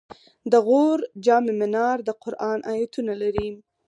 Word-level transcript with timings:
د 0.51 0.53
غور 0.65 0.99
جام 1.25 1.45
منار 1.59 1.97
د 2.07 2.09
قرآن 2.23 2.59
آیتونه 2.73 3.13
لري 3.21 3.49